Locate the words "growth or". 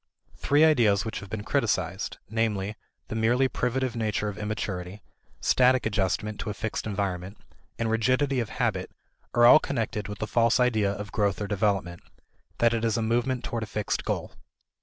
11.11-11.45